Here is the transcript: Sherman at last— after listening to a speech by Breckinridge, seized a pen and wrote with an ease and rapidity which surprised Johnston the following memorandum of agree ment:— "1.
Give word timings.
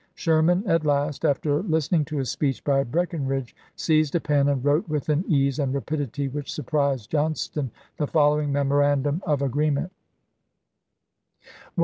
Sherman 0.15 0.63
at 0.67 0.83
last— 0.83 1.23
after 1.25 1.61
listening 1.61 2.05
to 2.05 2.17
a 2.17 2.25
speech 2.25 2.63
by 2.63 2.83
Breckinridge, 2.83 3.55
seized 3.75 4.15
a 4.15 4.19
pen 4.19 4.47
and 4.47 4.65
wrote 4.65 4.89
with 4.89 5.09
an 5.09 5.23
ease 5.27 5.59
and 5.59 5.75
rapidity 5.75 6.27
which 6.27 6.51
surprised 6.51 7.11
Johnston 7.11 7.69
the 7.97 8.07
following 8.07 8.51
memorandum 8.51 9.21
of 9.27 9.43
agree 9.43 9.69
ment:— 9.69 9.91
"1. 11.75 11.79